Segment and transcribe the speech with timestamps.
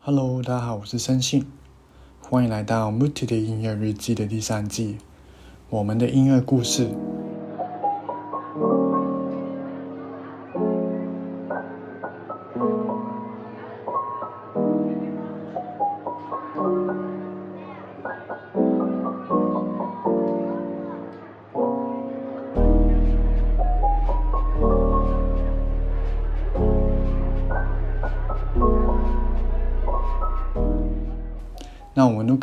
[0.00, 1.44] Hello，大家好，我是申信，
[2.20, 4.96] 欢迎来到 Muti 的音乐日记的第三季，
[5.68, 6.88] 我们的音乐故事。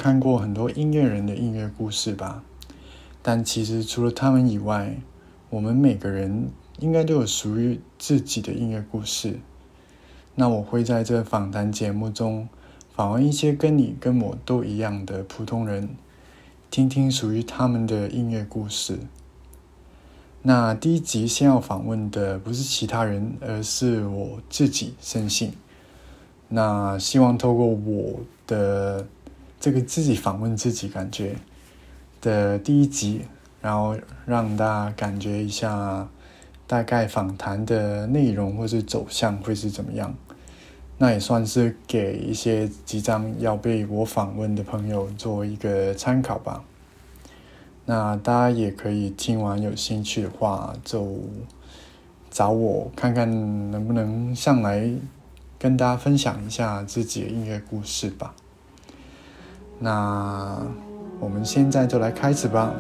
[0.06, 2.44] 看过很多音乐人的音乐故事吧？
[3.24, 4.98] 但其实除了他们以外，
[5.50, 9.40] 我们每个人应该都有属于自己的音乐故事。
[10.36, 12.48] 那我会在这访谈节目中
[12.94, 15.90] 访问一些跟你跟我都一样的普通人，
[16.70, 19.00] 听听属于他们的音乐故事。
[20.44, 25.54] 那第一集先要访问的不是其他人，而是我自己深信。
[26.50, 29.08] 那希望透过我的。
[29.66, 31.36] 这个自己访问自己感觉
[32.22, 33.24] 的第一集，
[33.64, 36.08] 然后让大家感觉一下
[36.68, 40.14] 大概访谈的内容或是走向会是怎么样。
[41.00, 46.64] 那也算是给一些即将要被我访问的朋友做一个参考吧。
[47.86, 51.18] 那大家也可以听完有兴趣的话，就
[52.30, 54.88] 找我看看能不能上来
[55.58, 58.36] 跟大家分享一下自己的音乐故事吧。
[59.80, 60.58] 那
[61.20, 62.74] 我们现在就来开始吧。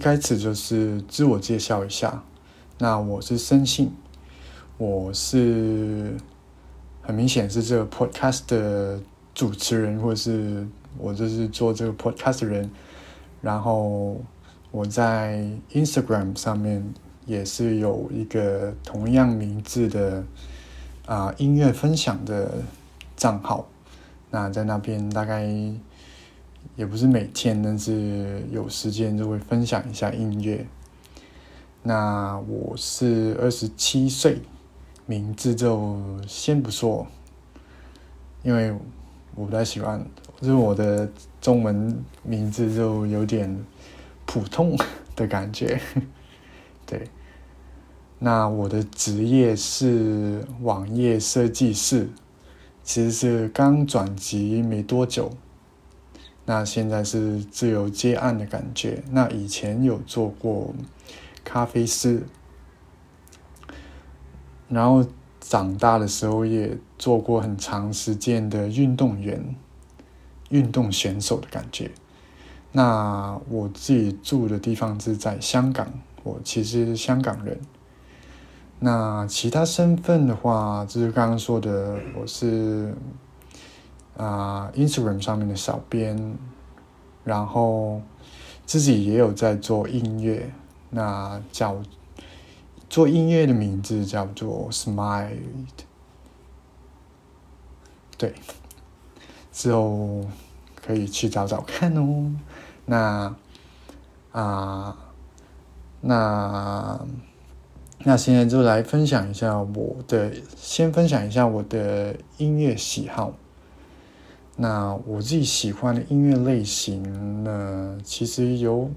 [0.00, 2.22] 开始就是自我介绍一下。
[2.78, 3.92] 那我是生信，
[4.78, 6.16] 我是
[7.02, 8.98] 很明显是这个 podcast 的
[9.34, 10.66] 主持人，或是
[10.96, 12.70] 我就是做这个 podcast 的人。
[13.42, 14.18] 然后
[14.70, 16.82] 我在 Instagram 上面
[17.26, 20.24] 也是有一个同样名字的
[21.04, 22.62] 啊音乐分享的
[23.16, 23.68] 账号。
[24.30, 25.46] 那在那边大概。
[26.76, 30.66] 也不是每天，但是有时间就会分享一下音乐。
[31.82, 34.40] 那我是二十七岁，
[35.06, 37.06] 名字就先不说，
[38.42, 38.72] 因为
[39.34, 40.04] 我不太喜欢，
[40.40, 41.10] 就是我的
[41.40, 43.64] 中文名字就有点
[44.26, 44.76] 普通
[45.16, 45.80] 的感觉。
[46.86, 47.08] 对，
[48.18, 52.08] 那我的职业是网页设计师，
[52.82, 55.30] 其实是刚转职没多久。
[56.50, 59.04] 那现在是自由接案的感觉。
[59.12, 60.74] 那以前有做过
[61.44, 62.24] 咖啡师，
[64.68, 65.06] 然后
[65.38, 69.54] 长大的时候也做过很长时间的运动员、
[70.48, 71.92] 运动选手的感觉。
[72.72, 75.86] 那我自己住的地方是在香港，
[76.24, 77.60] 我其实香港人。
[78.80, 82.92] 那其他身份的话，就是刚刚说的，我是。
[84.16, 86.36] 啊，Instagram 上面的小编，
[87.24, 88.02] 然后
[88.66, 90.52] 自己也有在做音乐，
[90.90, 91.76] 那叫
[92.88, 95.30] 做音乐的名字叫做 Smile，
[98.18, 98.34] 对，
[99.52, 100.24] 之后
[100.84, 102.34] 可以去找找看哦。
[102.86, 103.34] 那
[104.32, 104.96] 啊，
[106.00, 107.00] 那
[107.98, 113.32] 那现在就来分享一下我的，先分享一下我的音乐喜好。
[114.62, 118.90] 那我自己喜欢的音乐类型呢，其实有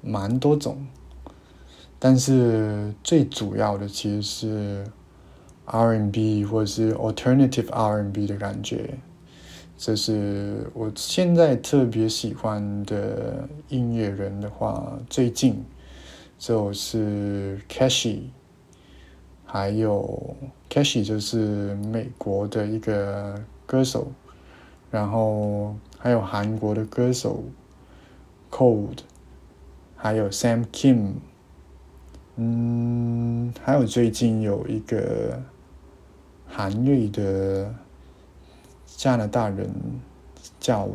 [0.00, 0.86] 蛮多种，
[1.98, 4.86] 但是最主要的其实是
[5.66, 8.94] R&B 或者是 Alternative R&B 的感觉，
[9.76, 15.62] 这是我现在特别喜欢的音乐人的话，最近
[16.38, 18.20] 就是 Cashy，
[19.44, 20.34] 还有
[20.70, 24.10] Cashy 就是美国的一个歌手。
[24.92, 27.42] 然后还有韩国的歌手
[28.50, 28.98] Cold，
[29.96, 31.12] 还有 Sam Kim，
[32.36, 35.42] 嗯，还有最近有一个
[36.46, 37.74] 韩裔的
[38.84, 39.70] 加拿大人
[40.60, 40.86] 叫，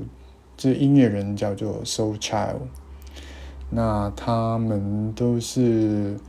[0.56, 2.68] 这音乐人叫做 So Child，
[3.72, 6.20] 那他们都是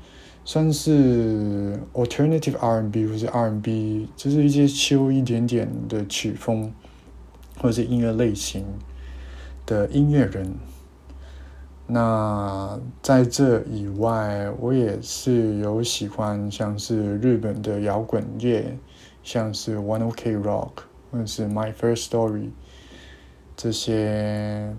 [0.47, 6.73] 算是 Alternative R&B 或者 R&B，就是一些秋一点点的曲风。
[7.61, 8.65] 或者是音乐类型
[9.67, 10.55] 的音乐人。
[11.91, 18.77] 那在这以外，我也是有喜欢像是日本的摇滚乐，
[19.23, 20.71] 像是 One Ok Rock
[21.11, 22.51] 或者是 My First Story
[23.57, 24.77] 这些，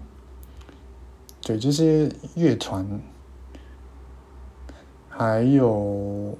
[1.41, 3.01] 对这些乐团，
[5.09, 6.37] 还有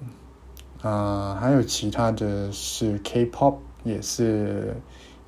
[0.83, 4.75] 啊，还有其他的是 K-pop，也是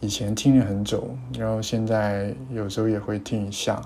[0.02, 3.82] 以前听了很久，然后现在有时候也会听一下。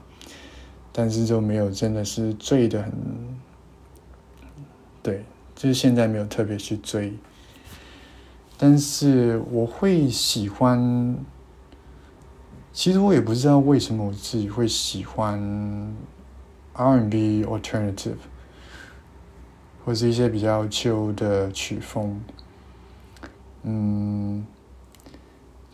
[0.97, 2.94] 但是就没有真的是追的很，
[5.03, 7.13] 对，就是现在没有特别去追。
[8.57, 11.17] 但是我会喜欢，
[12.71, 15.94] 其实我也不知道为什么我自己会喜欢
[16.71, 18.15] R&B alternative，
[19.83, 22.21] 或是一些比较旧的曲风。
[23.63, 24.47] 嗯，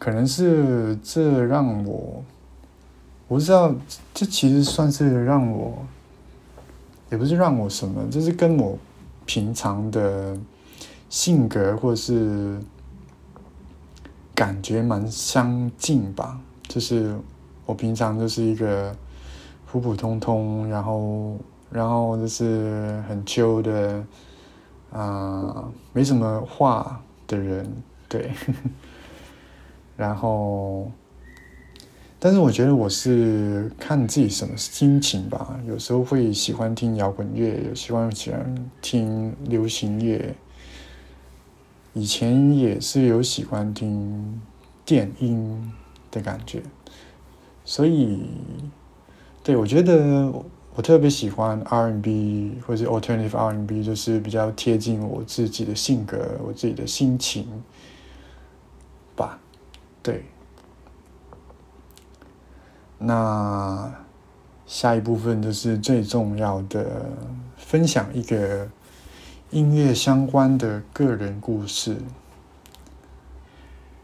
[0.01, 2.23] 可能是这让我。
[3.27, 3.71] 我不知道，
[4.15, 5.77] 这其实算是让我，
[7.11, 8.75] 也不是让我什么，就是跟我
[9.27, 10.35] 平常的
[11.07, 12.59] 性格或是
[14.33, 16.41] 感觉蛮相近吧。
[16.67, 17.15] 就是
[17.67, 18.93] 我平常就是一个
[19.67, 21.37] 普普通通，然后
[21.69, 24.03] 然后就是很秋的
[24.91, 27.71] 啊，没什么话的人，
[28.09, 28.31] 对，
[30.01, 30.91] 然后。
[32.23, 40.35] 但是我觉得我是看自己什么心情吧，有时候会喜欢听摇滚乐，有喜欢喜欢听流行乐。
[41.93, 44.39] 以前也是有喜欢听
[44.85, 45.73] 电音
[46.11, 46.61] 的感觉，
[47.65, 48.19] 所以，
[49.43, 50.31] 对我觉得
[50.75, 57.47] 我特别喜欢 R&B 或者 Alternative R&B，就是比较贴近我自己的性格、我自己的心情
[59.15, 59.39] 吧，
[60.03, 60.25] 对。
[62.97, 63.91] 那
[64.67, 67.07] 下一部分就是最重要的，
[67.57, 68.69] 分享一个
[69.49, 71.97] 音乐相关的个人故事。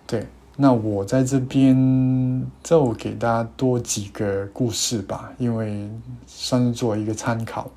[0.08, 5.90] 对，那我在这边就给大家多几个故事吧，因为
[6.26, 7.70] 算是做一个参考。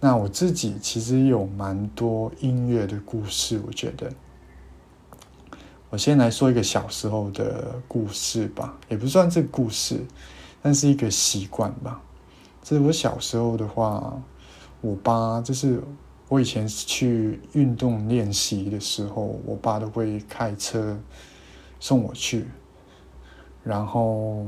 [0.00, 4.10] 那我自己其实有蛮多音乐的故事，我觉得。
[5.92, 10.02] 我先来说一个小时候的故事吧，也不算这故事，
[10.62, 12.00] 但是一个习惯吧。
[12.62, 14.18] 这是我小时候的话，
[14.80, 15.82] 我爸就是
[16.30, 20.98] 我以前去运动练习的时候，我爸都会开车
[21.78, 22.46] 送我去。
[23.62, 24.46] 然后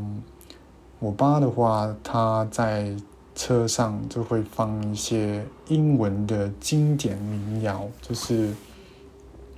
[0.98, 2.96] 我爸的话，他在
[3.34, 8.54] 车上就会放一些英文的经典民谣，就是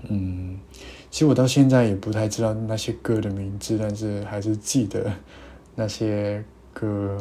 [0.08, 0.58] 嗯。
[1.16, 5.10] 其实我到现在也不太知道那些歌的名字，但是还是记得
[5.74, 7.16] 那些歌，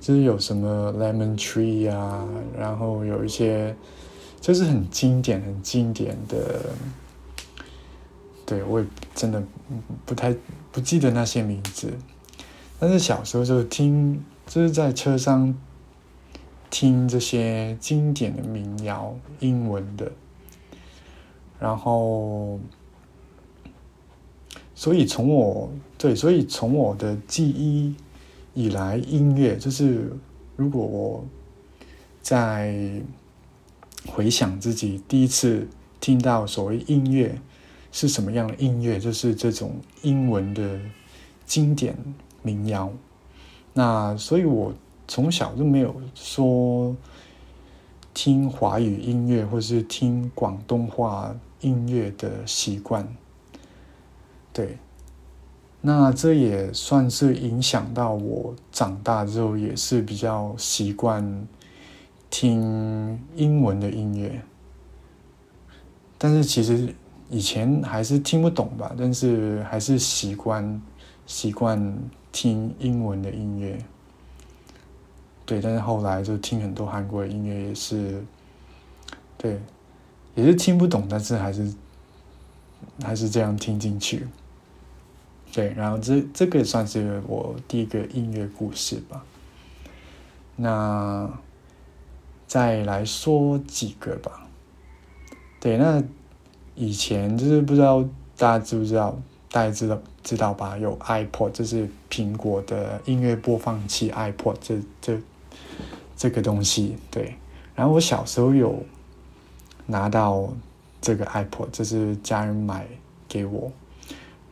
[0.00, 2.24] 就是有什么 Lemon Tree 啊，
[2.56, 3.74] 然后有一些
[4.40, 6.60] 就是很经典、很经典的，
[8.46, 9.42] 对我也真的
[10.06, 10.32] 不太
[10.70, 11.92] 不记得那些名字，
[12.78, 15.52] 但是小时候就听，就是在车上
[16.70, 20.12] 听这些经典的民谣，英文的，
[21.58, 22.60] 然后。
[24.84, 27.94] 所以从我对，所以从我的记忆
[28.52, 30.14] 以来，音乐就是
[30.56, 31.24] 如果我
[32.20, 33.00] 在
[34.06, 35.66] 回想自己第一次
[36.00, 37.40] 听到所谓音乐
[37.92, 39.72] 是什么样的音乐，就是这种
[40.02, 40.78] 英文的
[41.46, 41.96] 经典
[42.42, 42.92] 民谣。
[43.72, 44.70] 那所以，我
[45.08, 46.94] 从小就没有说
[48.12, 53.08] 听华语音乐或是听广东话音乐的习惯。
[54.54, 54.78] 对，
[55.82, 61.46] 那这也算是影响到我长大之后，也是比较习惯
[62.30, 64.40] 听英文的音乐。
[66.16, 66.94] 但是其实
[67.28, 70.80] 以前还是听不懂吧，但是还是习惯
[71.26, 71.98] 习惯
[72.30, 73.76] 听英文的音乐。
[75.44, 78.24] 对，但是后来就听很多韩国的音乐，也是
[79.36, 79.60] 对，
[80.34, 81.74] 也是听不懂，但是还是
[83.02, 84.26] 还是这样听进去。
[85.54, 89.24] 对，然后这这个算是我第一个音乐故事吧。
[90.56, 91.30] 那
[92.48, 94.48] 再来说几个吧。
[95.60, 96.02] 对，那
[96.74, 98.02] 以前就是不知道
[98.36, 99.16] 大家知不知道，
[99.48, 100.76] 大家知道知道吧？
[100.76, 105.20] 有 iPod，这是苹果的音乐播放器，iPod 这这
[106.16, 106.96] 这个东西。
[107.12, 107.36] 对，
[107.76, 108.84] 然后我小时候有
[109.86, 110.52] 拿到
[111.00, 112.88] 这个 iPod，这是家人买
[113.28, 113.70] 给我。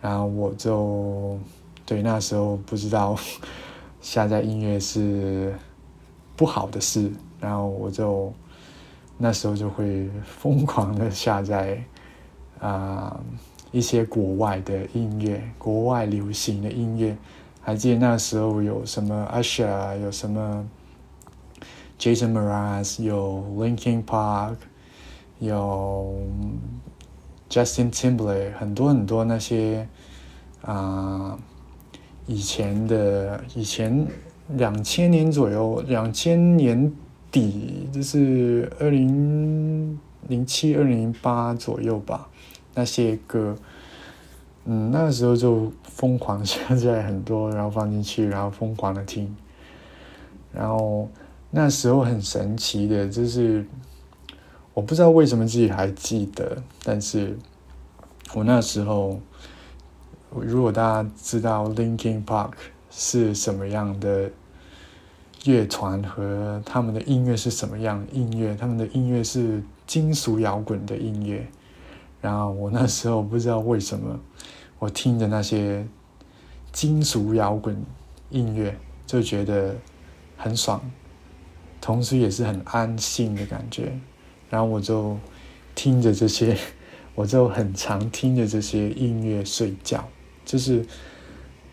[0.02, 1.38] 然后我就
[1.86, 3.16] 对那时候不知道
[4.02, 5.54] 下载音乐是
[6.36, 8.30] 不好的事，然后我就
[9.16, 11.82] 那时候就会疯狂的下载
[12.58, 13.18] 啊
[13.70, 17.16] 一些国外的音乐，国外流行的音乐。
[17.64, 20.68] 还记得那时候有什么 Usher，有什么
[21.96, 24.56] Jason Mraz，有 Linkin Park，
[25.38, 26.20] 有
[27.52, 29.86] Justin Timberlake，很多很多那些
[30.62, 31.38] 啊，
[32.26, 34.06] 以前的以前
[34.48, 36.90] 两千年左右，两千年
[37.30, 42.26] 底就是二零零七、二零零八左右吧，
[42.74, 43.54] 那些歌。
[44.64, 49.36] 嗯，那个时候就疯狂 下载很多，然后放进去，然后疯狂的听。
[50.54, 51.06] 然后
[51.50, 53.66] 那时候很神奇的，就是
[54.74, 57.36] 我不知道为什么自己还记得，但是
[58.34, 59.20] 我那时候，
[60.30, 62.52] 如果大家知道 Linkin Park
[62.90, 64.30] 是什么样的
[65.44, 71.46] 乐团和他们的音乐是什么样音乐，他们的音乐是金属摇滚的音乐。
[72.22, 74.18] 然后我那时候不知道为什么，
[74.78, 75.86] 我听着那些
[76.72, 77.76] 金属摇滚
[78.30, 79.76] 音乐就觉得
[80.36, 80.80] 很爽，
[81.80, 83.92] 同时也是很安心的感觉。
[84.52, 85.16] 然后我就
[85.74, 86.54] 听着这些，
[87.16, 90.06] 我就很常听着这些音乐睡觉，
[90.44, 90.84] 就是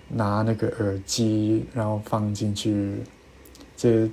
[0.07, 3.03] 拿那个耳机，然后放进去，
[3.75, 4.09] 这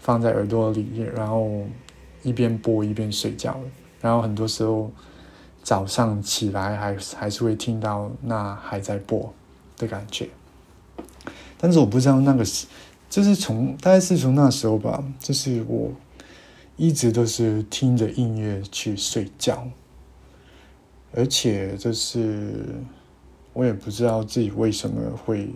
[0.00, 1.66] 放在耳朵里，然后
[2.22, 3.60] 一边播一边睡觉。
[4.00, 4.90] 然后很多时候。
[5.64, 9.32] 早上起来还还是会听到那还在播
[9.78, 10.28] 的感觉，
[11.56, 12.66] 但是我不知道那个是，
[13.08, 15.90] 就是从大概是从那时候吧，就是我
[16.76, 19.68] 一直都是听着音乐去睡觉，
[21.12, 22.74] 而且就是
[23.52, 25.48] 我也不知道自己为什么会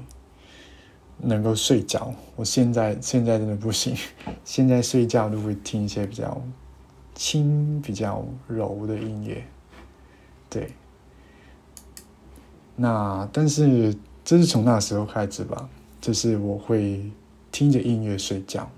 [1.18, 2.14] 能够睡着。
[2.36, 3.96] 我现在现在真的不行，
[4.44, 6.40] 现在睡觉都会听一些比较
[7.16, 9.44] 轻、比较柔的音乐。
[10.48, 10.72] 对，
[12.76, 13.92] 那但是
[14.24, 15.68] 这是从那时候开始吧，
[16.00, 17.10] 就是我会
[17.50, 18.70] 听着音乐睡觉。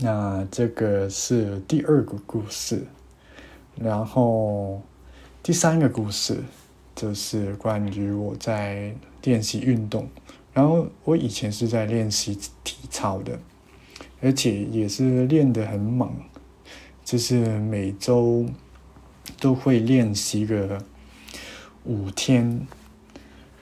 [0.00, 2.86] 那这个是第二个故事，
[3.76, 4.82] 然后
[5.42, 6.42] 第三个故事
[6.94, 10.08] 就是关于我在练习运动，
[10.52, 13.38] 然后我以前是在练习体操的，
[14.20, 16.10] 而且也是练得很猛，
[17.04, 18.46] 就是每周。
[19.40, 20.78] 都会练习个
[21.84, 22.66] 五天，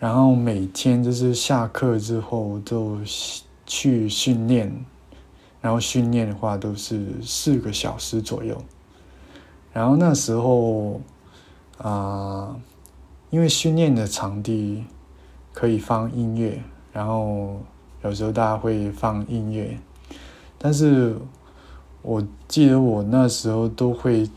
[0.01, 2.99] 然后每天就是下课之后就
[3.65, 4.85] 去训练，
[5.62, 8.62] 然后训练的话都是四个小时左右。
[9.73, 11.00] 然后那时候
[11.78, 12.54] 啊，
[13.31, 14.85] 因为训练的场地
[15.54, 17.59] 可以放音乐，然后
[18.02, 19.78] 有时候大家会放音乐，
[20.59, 21.16] 但是
[22.02, 24.28] 我记得我那时候都会。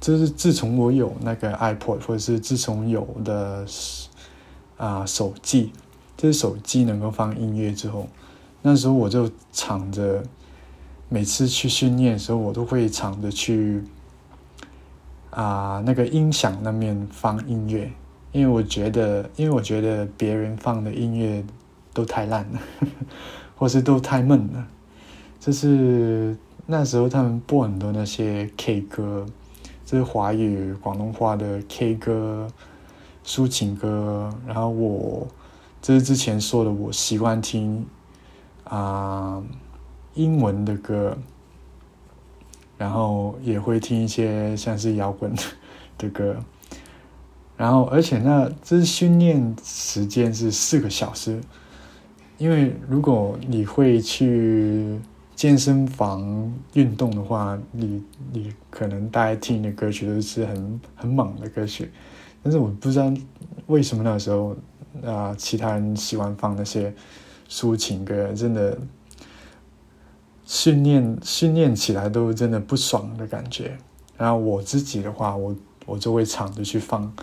[0.00, 3.66] 就是自从我有那个 iPod，或者是自从有的
[4.78, 5.74] 啊手机，
[6.16, 8.08] 就是手机能够放音乐之后，
[8.62, 10.24] 那时候我就敞着
[11.10, 13.82] 每次去训练的时候，我都会抢着去
[15.30, 17.92] 啊那个音响那面放音乐，
[18.30, 21.44] 因为我觉得，因为我觉得别人放的音乐
[21.92, 22.60] 都太烂了，
[23.56, 24.66] 或是都太闷了，
[25.40, 26.36] 就是
[26.66, 29.26] 那时候他们播很多那些 K 歌。
[29.84, 32.46] 这是华语、广东话的 K 歌、
[33.26, 35.26] 抒情歌，然后我
[35.82, 37.84] 这是之前说的，我习惯听
[38.62, 39.42] 啊
[40.14, 41.16] 英文的歌，
[42.78, 45.32] 然后也会听一些像是摇滚
[45.98, 46.36] 的歌，
[47.56, 51.40] 然后而且那这训练时间是四个小时，
[52.38, 54.98] 因为如果你会去。
[55.36, 61.90] 健身房运动的话，你你可能大家听的歌曲都是很很猛的歌曲，
[62.42, 63.10] 但是我不知道
[63.66, 64.54] 为什么那时候
[65.02, 66.92] 啊，其他人喜欢放那些
[67.48, 68.76] 抒情歌，真的
[70.50, 73.78] 训练训练起来都真的不爽的感觉。
[74.18, 75.54] 然后我自己的话，我
[75.86, 77.14] 我就会抢着去放，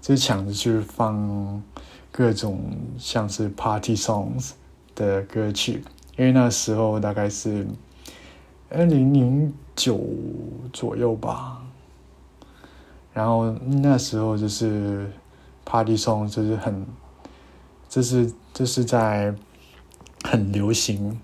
[0.00, 1.62] 就抢着去放
[2.10, 2.62] 各种
[2.98, 4.52] 像是 party songs
[4.94, 5.84] 的歌曲。
[6.16, 7.66] 因为那时候大概是
[8.70, 10.00] 二零零九
[10.72, 11.62] 左右吧，
[13.12, 15.10] 然后那时候就是
[15.66, 16.86] Party Song 就是很，
[17.90, 19.34] 这是这是在
[20.24, 21.20] 很流行，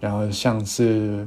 [0.00, 1.26] 然后像是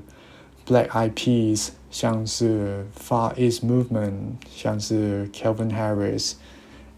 [0.66, 4.14] Black Eyed Peas，像是 Far East Movement，
[4.50, 6.34] 像是 Kelvin Harris、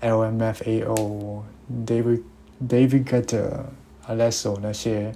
[0.02, 1.42] LMFAO、
[1.86, 2.22] David
[2.68, 3.62] David Guetta、
[4.08, 5.14] Alesso 那些，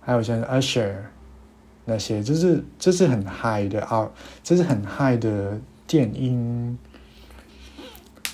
[0.00, 0.94] 还有像 Usher
[1.84, 4.10] 那些，就是这是很嗨的啊，
[4.42, 6.78] 这是很嗨的电音。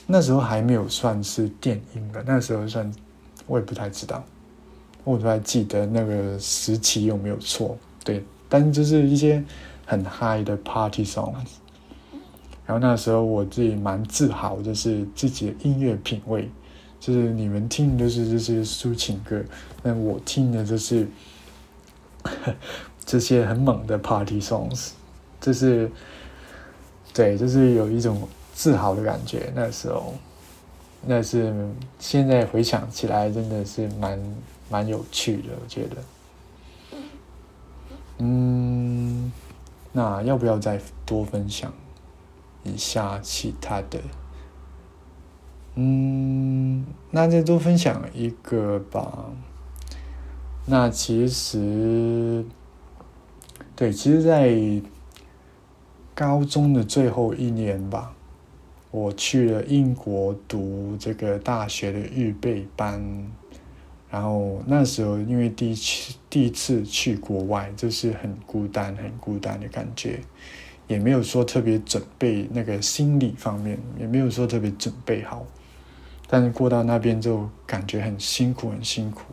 [0.07, 2.93] 那时候还没有算是电音的，那时候算
[3.47, 4.23] 我也不太知道，
[5.05, 7.79] 我都还记得那个时期有没有错。
[8.03, 9.45] 对，但就是一些
[9.87, 11.47] 很嗨的 party songs。
[12.67, 16.51] 然后那时候我自己蛮自豪，就是自己的音乐品味，
[16.99, 19.41] 就是你们听的是这些抒情歌，
[19.83, 21.07] 那我听的就是
[23.05, 24.91] 这些很猛的 party songs，
[25.41, 25.91] 就是
[27.13, 28.27] 对，就是有一种。
[28.57, 30.15] 自豪的感觉，那时候，
[31.05, 31.53] 那是
[31.99, 34.17] 现在回想起来，真的是蛮
[34.71, 35.97] 蛮有趣的，我觉得。
[38.19, 39.33] 嗯，
[39.93, 41.73] 那要不要再多分享
[42.63, 44.01] 一下其他的？
[45.75, 49.31] 嗯，那再多分享一个吧。
[50.67, 52.45] 那其实，
[53.75, 54.57] 对，其实，在
[56.15, 58.15] 高中的最后一年吧。
[58.93, 63.03] 我去了英国读这个大学的预备班，
[64.15, 70.21] 然后那时候因为第一次第一次去国外，就是很孤单、很孤单的感觉，
[70.87, 75.45] 也没有说特别准备那个心理方面，也没有说特别准备好，
[76.29, 79.25] 但是过到那边就感觉很辛苦、很辛苦，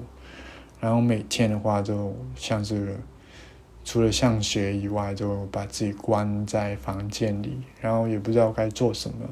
[0.79, 2.99] 然后每天的话就像是。
[3.83, 9.27] 除了上学以外，就把自己关在房间里，然后也不知道该做什么。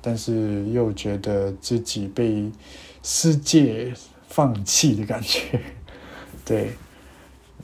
[0.00, 2.52] 但是又觉得自己被
[3.02, 3.92] 世界
[4.34, 5.60] 放弃的感觉，
[6.44, 6.72] 对。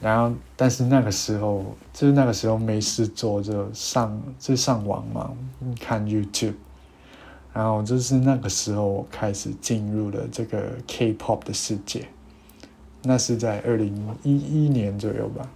[0.00, 5.33] 然后，但是那个时候，就是那个时候没事做，就上就上网嘛，
[5.81, 6.55] 看 YouTube。
[7.53, 12.06] 然后就是那个时候，我开始进入了这个 K-pop 的世界。
[13.02, 15.50] 那是在二零一一年左右吧。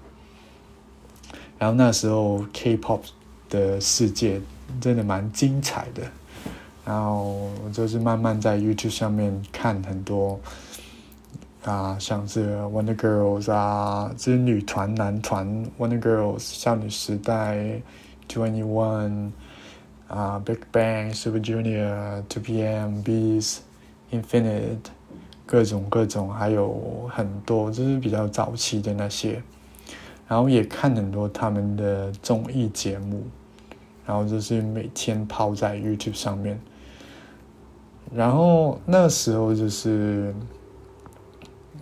[1.58, 3.00] 然后那时候 K-pop
[3.48, 4.40] 的世界
[4.80, 6.02] 真的蛮精彩的。
[6.84, 10.38] 然后就是慢慢在 YouTube 上面看很多
[11.64, 15.46] 啊，像是 Wonder Girls 啊，这些女团、男团
[15.78, 17.80] Wonder Girls、少女时代、
[18.28, 19.30] Twenty One
[20.06, 23.60] 啊，Big Bang、Super Junior、Two PM、bes、
[24.12, 24.76] Infinite，
[25.46, 29.42] 各种各种，还有很多就是比较早期的那些，
[30.28, 33.22] 然后也看很多他们的综艺节目，
[34.04, 36.60] 然后就是每天泡在 YouTube 上面。
[38.14, 40.32] 然后那时候就是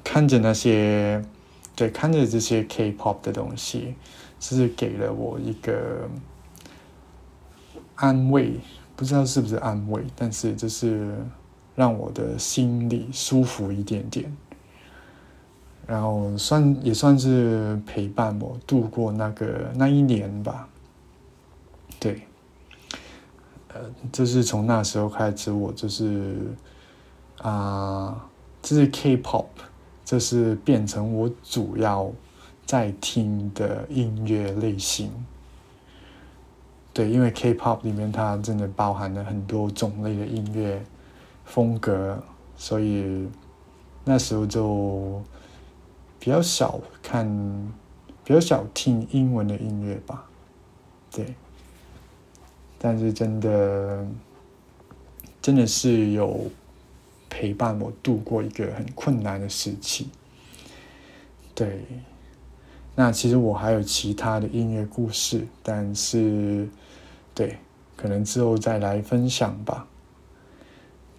[0.04, 1.24] 看着那些，
[1.74, 3.94] 对，看着这些 K-pop 的东西，
[4.38, 6.08] 就是给了我一个
[7.94, 8.60] 安慰，
[8.96, 11.16] 不知道是不是安慰，但是就是
[11.74, 14.36] 让我的心里舒服一点点。
[15.86, 20.68] 然后算也算是陪伴我度过那个那一年吧，
[21.98, 22.22] 对。
[23.74, 23.80] 呃，
[24.12, 26.36] 就是从那时候开始，我就是
[27.38, 28.28] 啊，
[28.60, 29.46] 这是 K-pop，
[30.12, 32.12] 这是变成我主要
[32.66, 35.10] 在听的音乐类型。
[36.92, 40.84] 对，因为 K-pop 里面它真的包含了很多种类的音乐
[41.46, 42.22] 风格，
[42.58, 43.26] 所以
[44.04, 45.22] 那时候就
[46.20, 47.26] 比较少看，
[48.22, 50.26] 比较少听英文的音乐吧。
[51.10, 51.34] 对。
[52.78, 54.06] 但是真的，
[55.40, 56.50] 真的是有
[57.34, 60.10] 陪伴我度过一个很困难的时期。
[61.54, 61.82] 对，
[62.94, 66.68] 那其实我还有其他的音乐故事，但是，
[67.34, 67.56] 对，
[67.96, 69.88] 可能之后再来分享吧。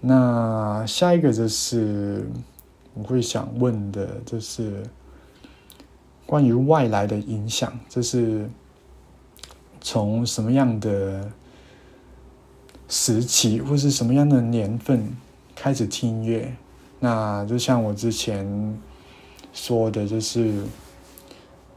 [0.02, 2.30] 那下一个就是
[2.94, 4.84] 我会想问的，就是
[6.28, 8.48] 关于外来的影响，就是
[9.82, 11.32] 从什么样的？
[12.90, 15.18] 时期或是什么样的年份
[15.56, 16.56] 开始听音乐？
[17.00, 18.78] 那就像我之前
[19.54, 20.64] 说的，就是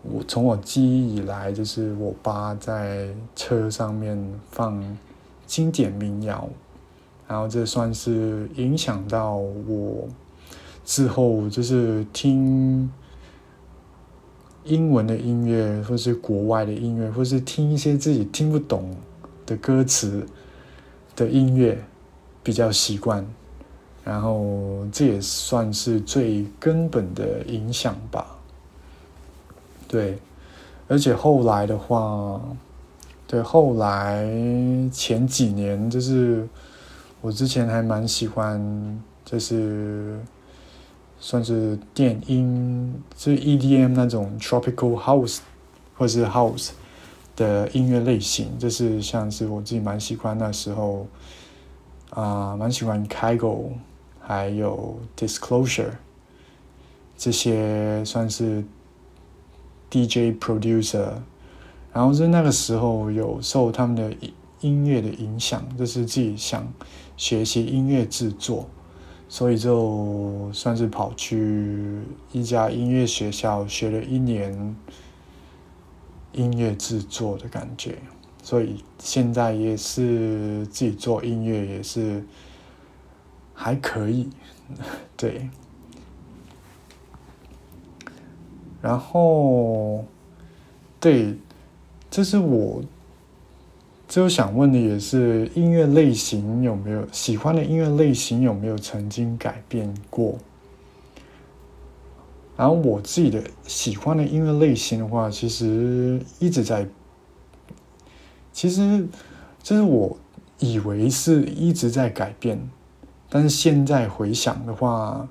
[0.02, 4.18] 我从我记忆以来，就是我爸在车上面
[4.50, 4.96] 放
[5.46, 6.48] 经典民谣，
[7.28, 10.08] 然后这算是影响到我
[10.84, 12.90] 之后就是听
[14.64, 18.96] 英文的音乐，或是国外的音乐，或是听一些自己听不懂
[19.44, 20.26] 的歌词。
[21.16, 21.82] 的音乐
[22.42, 23.26] 比较习惯，
[24.06, 28.24] 然后这也算是最根本的影响吧。
[29.88, 30.16] 对，
[30.86, 32.40] 而且后来的话，
[33.26, 34.24] 对后来
[34.92, 36.48] 前几年就是，
[37.20, 40.20] 我之前还蛮喜欢，就是
[41.18, 45.38] 算是电音，就是 EDM 那种 tropical house
[45.96, 46.70] 或是 house
[47.34, 51.08] 的音乐类型，就是像是我自己蛮喜欢那时候
[52.10, 53.70] 啊，蛮喜欢 Kygo
[54.26, 55.92] 还有 Disclosure
[57.16, 58.64] 这些算是
[59.88, 61.12] DJ producer，
[61.92, 64.12] 然后是那个时候有受他们的
[64.60, 66.66] 音乐的影响，就是自己想。
[67.16, 68.68] 学习音乐制作，
[69.26, 74.76] 所以就算是跑去一家音乐学校学了一年
[76.32, 77.96] 音乐制作的感觉，
[78.42, 82.22] 所以现在也是自己做音乐也是
[83.56, 84.28] 还可以，
[85.16, 85.50] 对。
[88.80, 90.04] 然后，
[91.00, 91.34] 对，
[92.08, 92.80] 这是我。
[94.08, 100.38] 就想问的也是音乐类型有没有喜欢的音乐类型有没有曾经改变过？
[102.56, 106.86] 然后我自己的喜欢的音乐类型的话，其实一直在，
[108.52, 109.04] 其实
[109.60, 110.16] 就是我
[110.60, 112.56] 以为是一直在改变，
[113.36, 115.28] 但是现在回想的话，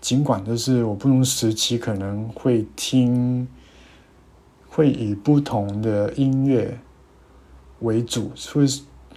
[0.00, 3.48] 尽管就是我不同时期可能会听，
[4.68, 6.78] 会以不同的音乐。
[7.80, 8.64] 为主，会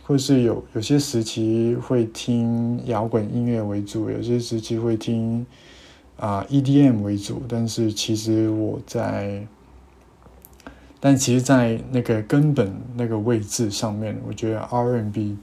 [0.02, 5.46] 会是有有些时期会听摇滚音乐为主，有些时期会听
[6.18, 7.44] 啊 EDM 为主。
[7.48, 9.46] 但是其实我在，
[11.00, 15.38] 但其实，在那个根本那个位置上面，我觉得 R&B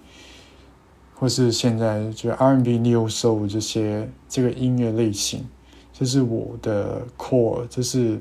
[1.19, 5.47] 或是现在就 R&B、Neo Soul 这些这个音乐类型，
[5.93, 7.67] 这是我的 core。
[7.69, 8.21] 这是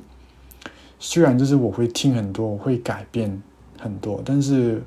[0.99, 3.41] 虽然就是我会听很多，我会改变。
[3.79, 4.81] 很多，但是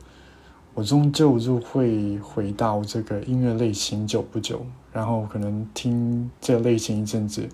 [0.74, 7.48] 我终究就会回到这个音乐类型久不久，然后可能听这类型一阵子，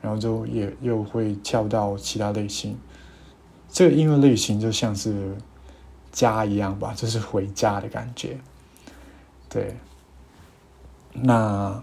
[0.00, 2.76] 然后就也又会跳到其他类型。
[3.68, 5.36] 这个音乐类型就像是
[6.10, 8.36] 家一样吧，就是回家的感觉。
[9.48, 9.76] 对，
[11.12, 11.82] 那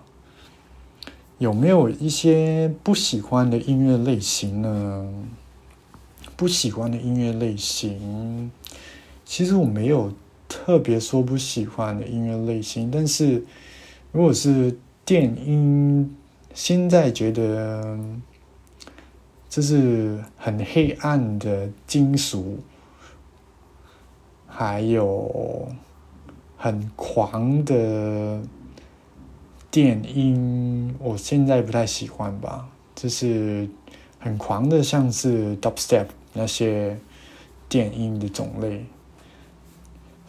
[1.38, 5.10] 有没有一些不喜欢的音乐类型呢？
[6.36, 8.52] 不喜欢的音乐类型。
[9.26, 10.14] 其实我没有
[10.48, 13.44] 特别说不喜欢的音乐类型，但是
[14.12, 16.16] 如果是电音，
[16.54, 17.98] 现在觉得
[19.50, 22.60] 就是很黑暗的金属，
[24.48, 25.68] 还有
[26.64, 28.42] 很狂的
[29.70, 32.70] 电音，我现在不太喜欢吧。
[32.96, 33.68] 就是
[34.18, 36.98] 很狂的，像是 dubstep 那些
[37.68, 38.86] 电音的种类。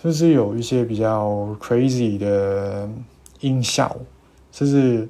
[0.03, 2.90] 就是有一些比较 crazy 的
[3.38, 3.97] 音效，
[4.51, 5.09] 就是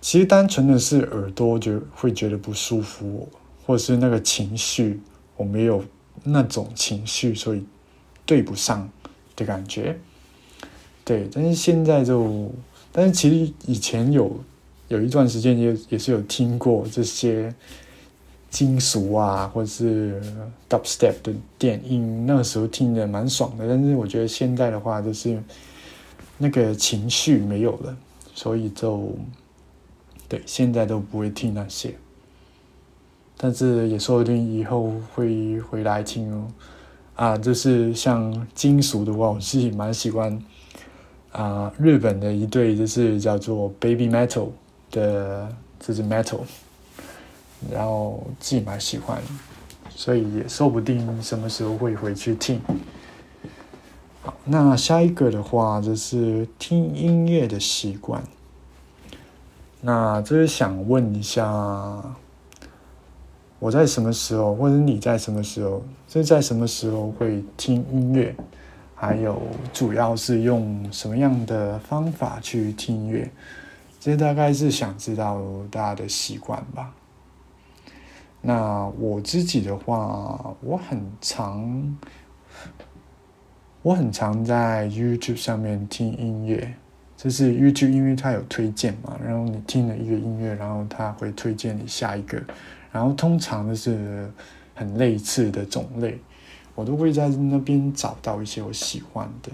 [0.00, 3.28] 其实单纯的是耳朵就会觉得不舒服，
[3.64, 5.00] 或者是那个情绪
[5.36, 5.84] 我没有
[6.24, 7.64] 那种情绪，所以
[8.26, 8.90] 对不上
[9.44, 9.98] 感觉。
[11.04, 12.50] 对，但是现在就，
[12.92, 14.36] 但是其实以前有
[14.88, 17.54] 有一段时间也也是有听过这些。
[18.52, 20.20] 金属啊，或者是
[20.68, 23.66] dubstep 的电音，那个时候听的蛮爽的。
[23.66, 25.42] 但是我觉得现在的话，就是
[26.36, 27.96] 那个情绪没有了，
[28.34, 29.10] 所以就
[30.28, 31.94] 对现在都不会听那些。
[33.38, 36.46] 但是也说不定以后会回来听哦。
[37.14, 40.42] 啊，就是像金属的话，我自己蛮喜欢
[41.30, 44.48] 啊，日本的一对就是叫做 Baby Metal
[44.90, 45.48] 的，
[45.78, 46.40] 这是 Metal。
[47.70, 49.22] 然后自己蛮喜欢，
[49.94, 52.60] 所以也说不定什么时候会回去听。
[54.20, 58.20] 好，那下一个的话就是听音乐的习惯。
[59.80, 62.02] 那就是想问一下，
[63.62, 68.34] 我在什么时候，或者你在什么时候，是在什么时候会听音乐？
[68.92, 69.40] 还有
[69.72, 73.30] 主要是用什么样的方法去听音乐？
[74.00, 76.92] 这大概是想知道大家的习惯吧。
[78.40, 81.96] 那我自己的话，我很常，
[83.82, 86.74] 我很常在 YouTube 上面听音乐，
[87.16, 92.42] 就是 YouTube 因为它有推荐嘛，然后你听了一个音乐，然后它会推荐你下一个，
[92.92, 94.30] 然后通常都是
[94.74, 96.18] 很类似的种类，
[96.74, 99.50] 我都会在那边找到一些我喜欢的。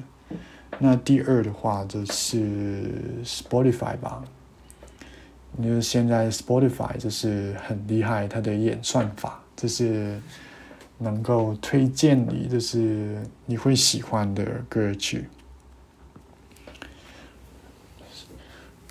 [0.78, 2.92] 那第二的话就是
[3.24, 4.22] Spotify 吧。
[5.60, 10.20] 因为现在 Spotify 就是很厉害，它的演算法就是
[10.98, 15.26] 能够推荐你，就是你会喜欢的歌曲。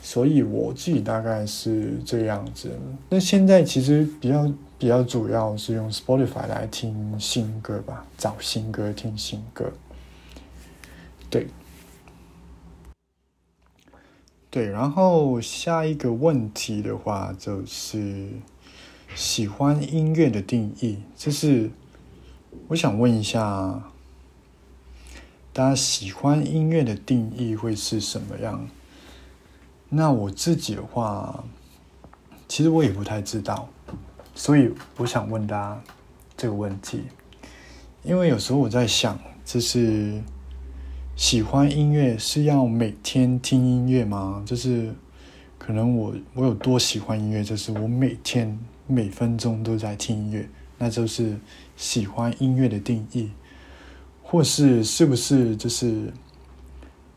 [0.09, 2.71] 所以我自己大概是这样子。
[3.09, 9.69] 那现在其实比较比较主要是用 Spotify 来听新歌吧，找新歌听新歌。
[11.29, 11.47] 对，
[14.49, 18.29] 对，然后下一个问题的话就是
[19.13, 21.69] 喜欢音乐的定义，就是
[22.69, 23.91] 我想问一下，
[25.51, 28.69] 大家喜欢音乐的定义会是什么样？
[29.89, 31.43] 那我自己的话，
[32.45, 33.69] 其实我也不太知道，
[34.35, 35.81] 所以我想问大家
[36.35, 37.03] 这个问题，
[38.03, 40.21] 因为有时候我在想，就是
[41.15, 44.43] 喜欢音乐是要每天听音乐吗？
[44.45, 44.93] 就是
[45.57, 51.39] 可能我我有多喜欢音乐，就是我每天每分钟都在听音乐，那就是
[51.77, 53.31] 喜欢音乐的定义，
[54.21, 56.11] 或是是不是就是，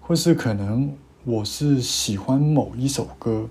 [0.00, 0.96] 或是可能。
[1.24, 3.46] 我是喜欢某一首歌，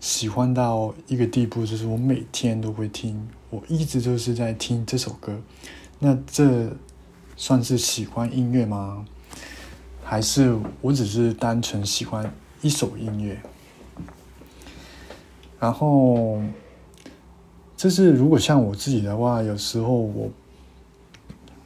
[0.00, 5.40] 喜欢到一个地步，就是我每天都会听，我一直就是在听这首歌。
[6.00, 6.68] 那这
[7.36, 9.06] 算是喜欢音乐吗？
[10.02, 13.40] 还是我只是单纯喜欢一首音乐？
[15.60, 16.42] 然后，
[17.76, 20.28] 就是如果像我自己的话，有时候我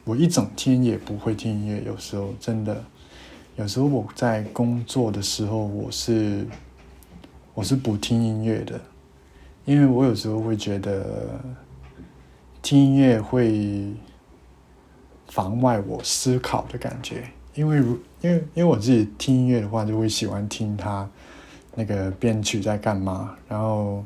[0.05, 2.85] 我一整天也不会听音乐，有时候真的。
[3.61, 6.47] 有时候我在工作的时候，我是
[7.53, 8.81] 我是不听音乐的，
[9.67, 11.39] 因为我有时候会觉得
[12.63, 13.93] 听音乐会
[15.29, 17.29] 妨碍我思考的感觉。
[17.55, 21.07] 因为如因为因为我自己听音乐的话，就会喜欢听他
[21.75, 24.03] 那个编曲在干嘛，然后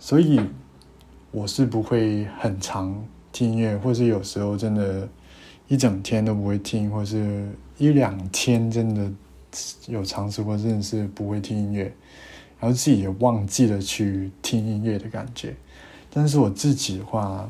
[0.00, 0.40] 所以
[1.30, 2.92] 我是不会很常
[3.30, 5.08] 听音乐，或是有时候真的。
[5.66, 9.10] 一整天都不会听，或是一两天真的
[9.86, 11.84] 有尝试过，真的是不会听音乐，
[12.60, 15.54] 然后自己也忘记了去听音乐的感觉。
[16.10, 17.48] 但是我自己的话，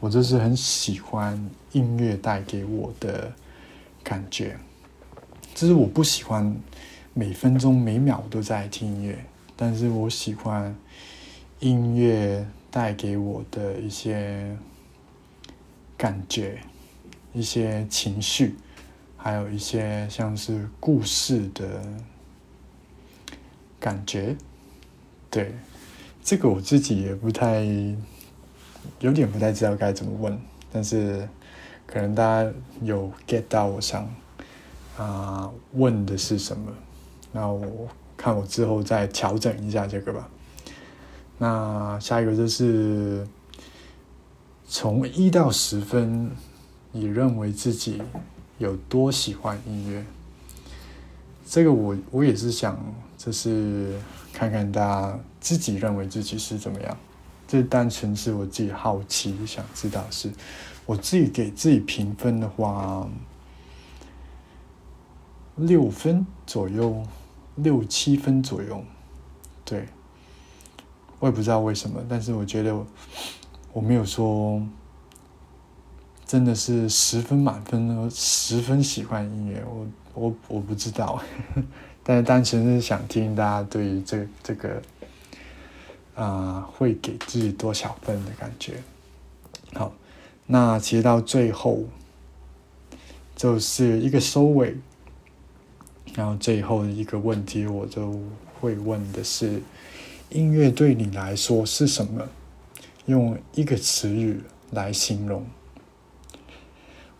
[0.00, 3.32] 我就是很喜欢音乐带给我的
[4.02, 4.56] 感觉，
[5.54, 6.56] 就是我不喜欢
[7.12, 10.74] 每分钟每秒都在听音乐，但是我喜欢
[11.60, 14.56] 音乐带给我的一些
[15.96, 16.60] 感觉。
[17.34, 18.54] 一些情绪，
[19.26, 21.82] 还有一些像是故事的
[23.80, 24.36] 感觉，
[25.28, 25.52] 对，
[26.22, 27.66] 这个我自己也不太，
[29.00, 30.38] 有点不太知道该怎么问，
[30.72, 31.28] 但是
[31.88, 34.08] 可能大家有 get 到我想
[34.96, 36.72] 啊问的是什么，
[37.32, 40.28] 那我看我之后再调整一下这个吧。
[41.38, 43.26] 那下一个就是
[44.68, 46.30] 从一到十分。
[46.92, 48.00] 你认为自己
[48.58, 50.04] 有多喜欢音乐？
[51.46, 52.78] 这个我我也是想，
[53.18, 53.98] 就是
[54.32, 56.96] 看看大家自己认为自己是怎么样。
[57.46, 60.32] 这单纯是我自己好奇，想知道是
[60.84, 63.08] 我自己给自己评分的话，
[65.56, 67.02] 六分左右，
[67.56, 68.82] 六七分左右。
[69.64, 69.86] 对，
[71.20, 72.76] 我也不知道为什么，但是我觉得
[73.72, 74.60] 我没有说。
[76.26, 81.22] 真的是十分满分呢，十分喜欢音乐，我我我不知道，
[82.02, 84.82] 但是单纯是想听大家对于这这个
[86.16, 88.82] 啊会给自己多少分的感觉。
[89.74, 89.92] 好，
[90.46, 91.84] 那其实到最后
[93.36, 94.76] 就是一个收尾，
[96.14, 98.18] 然后最后一个问题，我就
[98.60, 99.62] 会问的是：
[100.30, 102.26] 音乐对你来说是什么？
[103.04, 104.40] 用一个词语
[104.72, 105.46] 来形容。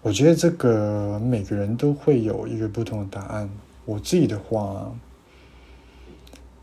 [0.07, 3.51] 我觉得这个每个人都会有一个不同的答案。
[3.85, 4.95] 我自己的话，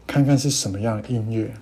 [0.08, 1.54] 看看是什么样的音乐。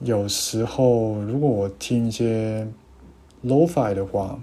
[0.00, 2.66] 有时候，如果我听一些
[3.44, 4.40] lo-fi 的话，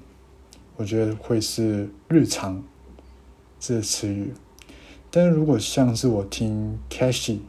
[0.75, 2.63] 我觉得会是日常
[3.60, 4.32] 这个词语。
[5.10, 7.39] 但是如果像是我听 Cashy，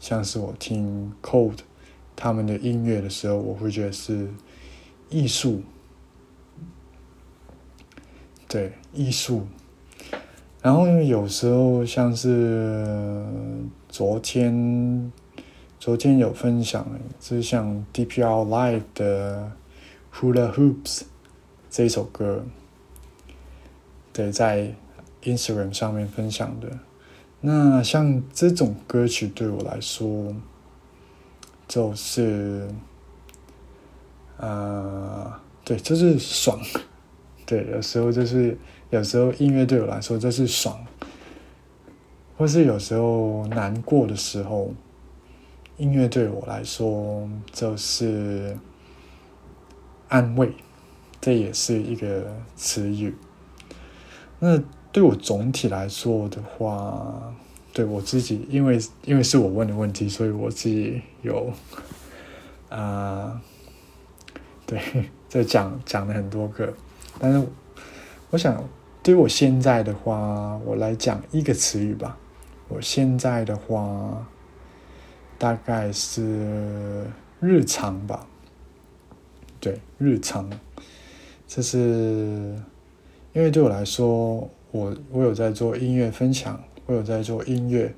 [0.00, 1.58] 像是我听 Cold
[2.16, 4.28] 他们的音乐的时候，我会觉得是
[5.10, 5.62] 艺术。
[8.54, 9.48] 对艺术，
[10.62, 13.26] 然后因为有时候像是
[13.88, 15.10] 昨天，
[15.80, 16.86] 昨天有分享，
[17.18, 19.50] 就是像 DPR Live 的
[20.14, 21.02] Hula Hoops
[21.68, 22.44] 这首歌，
[24.12, 24.72] 对，在
[25.24, 26.78] Instagram 上面分享的。
[27.40, 30.32] 那像这种歌曲对我来说，
[31.66, 32.68] 就是，
[34.36, 36.60] 呃，对，就是爽。
[37.46, 38.56] 对，有时候就是
[38.90, 40.84] 有时候音乐对我来说就是爽，
[42.36, 44.72] 或是有时候难过的时候，
[45.76, 48.56] 音乐对我来说就是
[50.08, 50.52] 安慰，
[51.20, 53.14] 这也是一个词语。
[54.38, 54.58] 那
[54.92, 57.34] 对我总体来说的话，
[57.72, 61.52] 对我自己，因为因为是我问的问题，所以我自己有
[62.68, 63.40] 啊，
[64.66, 64.80] 对，
[65.28, 66.72] 这讲讲了很多个，
[67.18, 67.46] 但是
[68.30, 68.62] 我想
[69.02, 72.18] 对我现在的话，我来讲一个词语吧。
[72.68, 74.26] 我现在的话，
[75.38, 77.06] 大概是
[77.38, 78.26] 日常吧，
[79.60, 80.50] 对，日常，
[81.46, 81.78] 这是
[83.34, 87.94] 因为对我来说，我我有在做音乐分享，我有在做音乐，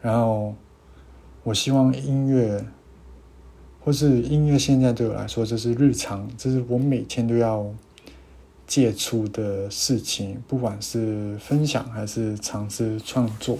[0.00, 0.54] 然后
[1.44, 2.64] 我希望音乐，
[3.84, 7.66] 或是音乐现在对我来说，这是日常，这是我每天都要
[8.72, 13.58] 接触的事情，不管是分享还是尝试创作。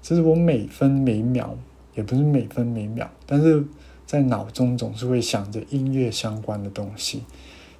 [0.00, 1.56] 这是我每分每秒，
[1.96, 3.64] 也不是每分每秒，但是
[4.06, 7.24] 在脑中总是会想着音乐相关的东西，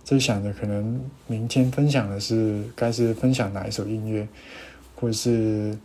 [0.02, 4.26] 就想着可能明天分享的是该是分享哪一首音乐，
[4.96, 5.78] 或是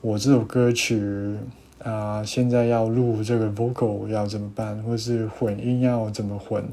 [0.00, 1.36] 我这首歌曲
[1.82, 6.64] 啊，现在要录这个 vocal 要怎么办，或是混音要怎么混，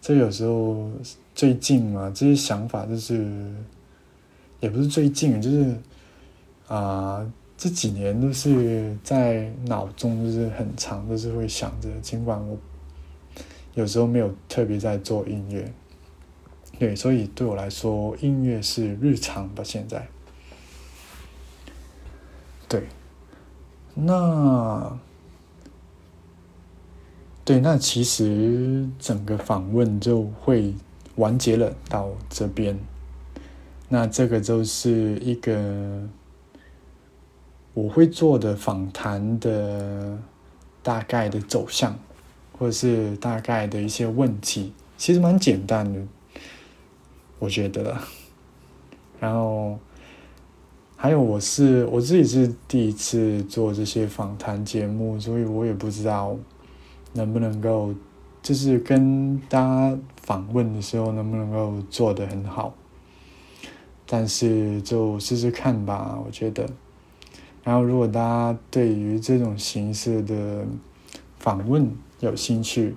[0.00, 0.88] 这有时候
[1.38, 3.54] 最近嘛，这些想法就是
[4.58, 5.76] 也不是最近，就是
[6.66, 7.24] 啊。
[7.56, 11.88] 这几年都是在脑中，就是很长，都是会想着。
[12.00, 12.56] 尽管我
[13.74, 15.72] 有时候没有特别在做音乐，
[16.78, 19.64] 对，所以对我来说，音乐是日常吧。
[19.64, 20.06] 现在，
[22.68, 22.84] 对，
[23.92, 24.96] 那
[27.44, 30.72] 对，那其实整个访问就会
[31.18, 32.76] 完结了到这边。
[33.88, 36.08] 那这个就是一个。
[37.74, 40.18] 我会做的访谈的
[40.82, 41.96] 大概的走向，
[42.58, 46.00] 或者是大概的一些问题，其实蛮简单的，
[47.38, 47.96] 我觉得。
[49.20, 49.78] 然后
[50.96, 56.36] 还有，我是我自己是第一次做这些访谈节目，所以我也不知道
[57.12, 57.94] 能不能够，
[58.48, 62.72] 就是跟大家访问的时候能不能够做得很好。
[64.06, 66.66] 但是就试试看吧，我觉得。
[67.62, 70.64] 然后，如果大家对于这种形式的
[71.38, 72.94] 访问有兴趣，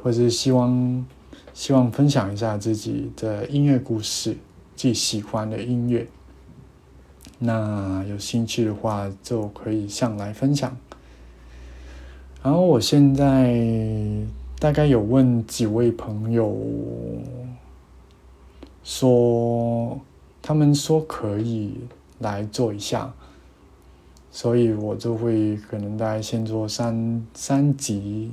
[0.00, 1.04] 或是希望
[1.52, 4.34] 希望分享一下自己的音乐故事、
[4.76, 6.06] 自己喜欢的音乐，
[7.40, 10.76] 那有兴趣的话就可以上来分享。
[12.44, 13.58] 然后，我现在
[14.62, 16.56] 大概有问几位朋友，
[18.84, 20.00] 说
[20.40, 21.80] 他们说可以
[22.20, 23.12] 来做一下。
[24.30, 28.30] 所以我就会可能大概先做三三集，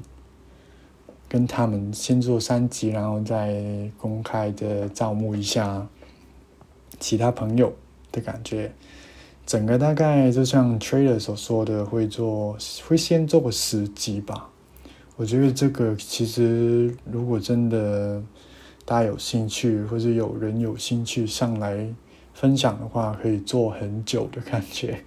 [1.28, 5.88] 跟他们先做三集，然后再公开的招募一下
[7.00, 7.74] 其他朋友
[8.12, 8.72] 的感觉。
[9.48, 12.56] 整个大概就像 Trader 所说的，会做
[12.88, 14.52] 会先做个十集吧。
[15.19, 18.23] 我觉得这个其实如果真的
[18.86, 21.93] 大家有兴趣，或者有人有兴趣上来
[22.34, 25.03] 分享的话，可以做很久的感觉。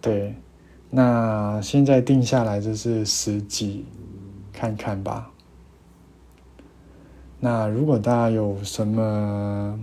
[0.00, 0.34] 对，
[0.90, 3.84] 那现在定下来就是十集，
[4.52, 5.30] 看看吧。
[7.38, 9.78] 那如果大家有什么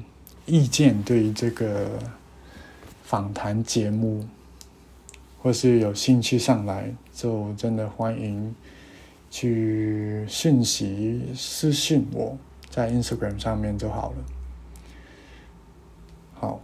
[0.45, 1.87] 意见，对于这个
[3.03, 4.27] 访谈节目，
[5.41, 8.53] 或是有兴趣上来，就真的欢迎
[9.31, 12.37] 去讯息私信我，
[12.69, 14.17] 在 Instagram 上面就好了。
[16.35, 16.61] 好，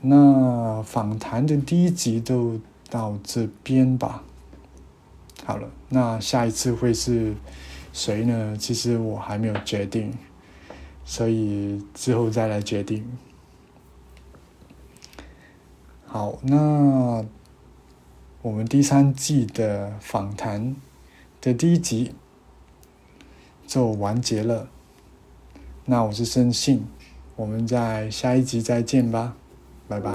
[0.00, 2.60] 那访谈的第一集就。
[2.92, 4.22] 到这边吧。
[5.46, 7.34] 好了，那下一次会是
[7.90, 8.54] 谁呢？
[8.58, 10.12] 其实我还没有决定，
[11.02, 13.10] 所以之后再来决定。
[16.04, 17.24] 好，那
[18.42, 20.76] 我们第三季的访谈
[21.42, 22.14] 的第一集
[23.66, 24.70] 就完结了。
[25.84, 26.86] 那我是申信，
[27.34, 29.34] 我们在下一集再见吧，
[29.88, 30.12] 拜拜。